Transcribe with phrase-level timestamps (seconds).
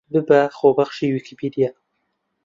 [0.13, 1.69] ببە خۆبەخشی ویکیپیدیا